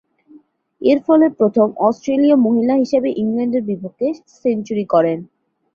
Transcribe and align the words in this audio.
এরফলে 0.81 1.27
প্রথম 1.39 1.67
অস্ট্রেলীয় 1.87 2.37
মহিলা 2.45 2.75
হিসেবে 2.75 3.09
ইংল্যান্ডের 3.21 3.63
বিপক্ষে 3.69 4.07
সেঞ্চুরি 4.41 4.85
করেন। 4.93 5.19